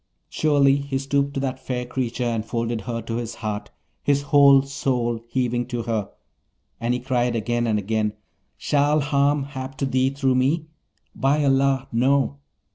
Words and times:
Surely, 0.29 0.77
he 0.77 0.97
stooped 0.97 1.35
to 1.35 1.39
that 1.39 1.59
fair 1.63 1.85
creature, 1.85 2.23
and 2.23 2.43
folded 2.43 2.81
her 2.81 3.03
to 3.03 3.17
his 3.17 3.35
heart, 3.35 3.69
his 4.01 4.23
whole 4.23 4.63
soul 4.63 5.19
heaving 5.27 5.67
to 5.67 5.83
her; 5.83 6.09
and 6.79 6.95
he 6.95 6.99
cried 6.99 7.35
again 7.35 7.67
and 7.67 7.77
again, 7.77 8.13
'Shall 8.57 9.01
harm 9.01 9.43
hap 9.43 9.77
to 9.77 9.85
thee 9.85 10.09
through 10.09 10.33
me? 10.33 10.65
by 11.13 11.45
Allah, 11.45 11.87
no!' 11.91 12.39